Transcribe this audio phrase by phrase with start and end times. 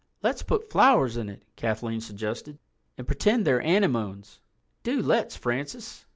[0.23, 2.57] "Let's put flowers in it," Kathleen suggested,
[2.97, 4.39] "and pretend they're anemones.
[4.81, 6.03] Do let's, Francis."